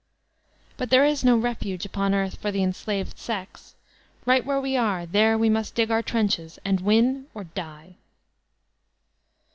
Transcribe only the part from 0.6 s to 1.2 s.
But there